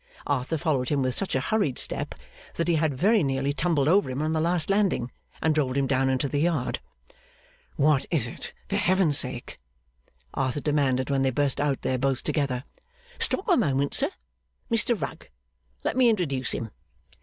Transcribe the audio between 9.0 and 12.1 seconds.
sake!' Arthur demanded, when they burst out there